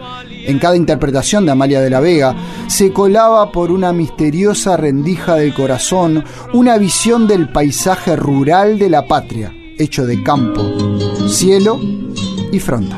En 0.47 0.60
cada 0.60 0.77
interpretación 0.77 1.45
de 1.45 1.51
Amalia 1.51 1.81
de 1.81 1.89
la 1.89 1.99
Vega 1.99 2.33
se 2.67 2.93
colaba 2.93 3.51
por 3.51 3.69
una 3.69 3.91
misteriosa 3.91 4.77
rendija 4.77 5.36
del 5.36 5.53
corazón 5.53 6.23
una 6.53 6.77
visión 6.77 7.27
del 7.27 7.49
paisaje 7.49 8.15
rural 8.15 8.79
de 8.79 8.89
la 8.89 9.05
patria, 9.05 9.53
hecho 9.77 10.05
de 10.05 10.23
campo, 10.23 10.63
cielo 11.27 11.81
y 12.49 12.60
fronda. 12.60 12.97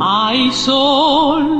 Hay 0.00 0.50
sol 0.50 1.57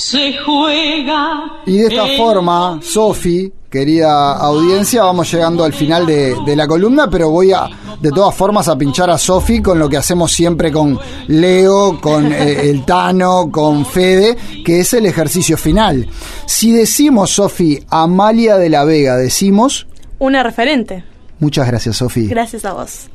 se 0.00 0.34
juega. 0.38 1.60
Y 1.66 1.78
de 1.78 1.86
esta 1.88 2.06
forma, 2.16 2.80
Sofi, 2.82 3.52
querida 3.68 4.32
audiencia, 4.32 5.04
vamos 5.04 5.30
llegando 5.30 5.62
al 5.64 5.74
final 5.74 6.06
de, 6.06 6.34
de 6.44 6.56
la 6.56 6.66
columna, 6.66 7.08
pero 7.10 7.30
voy 7.30 7.52
a, 7.52 7.68
de 8.00 8.10
todas 8.10 8.34
formas, 8.34 8.66
a 8.68 8.76
pinchar 8.76 9.10
a 9.10 9.18
Sofi 9.18 9.60
con 9.60 9.78
lo 9.78 9.88
que 9.88 9.98
hacemos 9.98 10.32
siempre 10.32 10.72
con 10.72 10.98
Leo, 11.28 12.00
con 12.00 12.32
eh, 12.32 12.60
el 12.70 12.84
Tano, 12.84 13.50
con 13.50 13.84
Fede, 13.84 14.36
que 14.64 14.80
es 14.80 14.94
el 14.94 15.06
ejercicio 15.06 15.56
final. 15.56 16.08
Si 16.46 16.72
decimos, 16.72 17.30
Sofi, 17.30 17.78
Amalia 17.90 18.56
de 18.56 18.70
la 18.70 18.84
Vega, 18.84 19.16
decimos... 19.16 19.86
Una 20.18 20.42
referente. 20.42 21.04
Muchas 21.38 21.66
gracias, 21.66 21.96
Sofi. 21.96 22.26
Gracias 22.26 22.64
a 22.64 22.72
vos. 22.72 23.10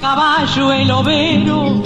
Caballo 0.00 0.72
el 0.72 0.90
overo, 0.90 1.82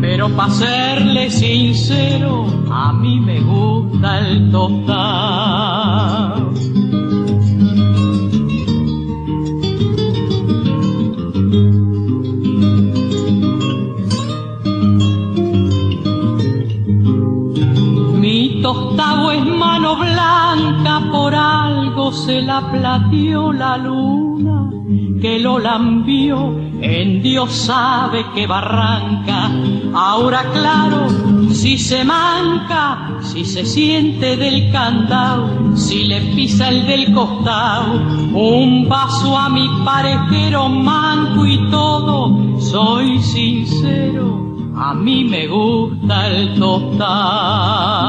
pero 0.00 0.28
para 0.36 0.50
serle 0.50 1.30
sincero, 1.30 2.46
a 2.70 2.92
mí 2.92 3.18
me 3.20 3.40
gusta 3.40 4.20
el 4.20 4.52
tostado. 4.52 6.52
Mi 18.20 18.62
tostado 18.62 19.32
es 19.32 19.44
mano 19.44 19.96
blanca, 19.96 21.02
por 21.10 21.34
algo 21.34 22.12
se 22.12 22.42
la 22.42 22.70
plateó 22.70 23.52
la 23.52 23.76
luna, 23.76 24.70
que 25.20 25.40
lo 25.40 25.58
lambió 25.58 26.65
en 26.80 27.22
Dios 27.22 27.52
sabe 27.52 28.24
que 28.34 28.46
barranca. 28.46 29.50
Ahora 29.94 30.44
claro, 30.52 31.08
si 31.50 31.78
se 31.78 32.04
manca, 32.04 33.18
si 33.22 33.44
se 33.44 33.64
siente 33.64 34.36
del 34.36 34.70
candado, 34.70 35.76
si 35.76 36.04
le 36.04 36.20
pisa 36.34 36.68
el 36.68 36.86
del 36.86 37.12
costado, 37.14 37.94
un 38.34 38.88
vaso 38.88 39.36
a 39.36 39.48
mi 39.48 39.68
parejero 39.84 40.68
manco 40.68 41.46
y 41.46 41.70
todo, 41.70 42.60
soy 42.60 43.18
sincero, 43.20 44.56
a 44.76 44.94
mí 44.94 45.24
me 45.24 45.46
gusta 45.46 46.28
el 46.28 46.58
tostado. 46.58 48.06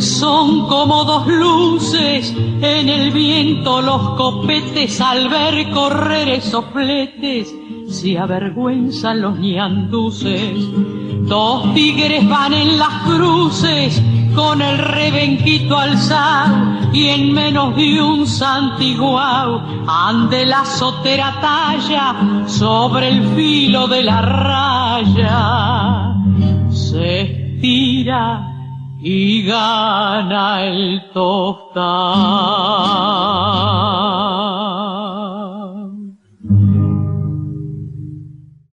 Son 0.00 0.66
como 0.68 1.04
dos 1.04 1.26
luces 1.26 2.34
en 2.36 2.88
el 2.88 3.10
viento 3.10 3.80
los 3.80 4.10
copetes 4.10 5.00
al 5.00 5.28
ver 5.28 5.70
correr 5.70 6.28
esos 6.28 6.64
fletes 6.72 7.54
se 7.88 8.18
avergüenzan 8.18 9.20
los 9.20 9.38
ñanduces. 9.38 10.68
Dos 11.28 11.72
tigres 11.74 12.28
van 12.28 12.52
en 12.52 12.78
las 12.78 13.02
cruces 13.04 14.02
con 14.34 14.60
el 14.60 14.78
rebenquito 14.78 15.78
alzado 15.78 16.90
y 16.92 17.06
en 17.08 17.32
menos 17.32 17.76
de 17.76 18.02
un 18.02 18.26
santiguao 18.26 19.62
ande 19.86 20.44
la 20.44 20.64
sotera 20.64 21.40
talla 21.40 22.44
sobre 22.46 23.08
el 23.08 23.22
filo 23.34 23.86
de 23.86 24.02
la 24.02 24.20
raya. 24.20 26.14
Se 26.70 27.20
estira 27.22 28.53
y 29.06 29.42
gana 29.42 30.64
el 30.64 31.10
tostán. 31.12 31.84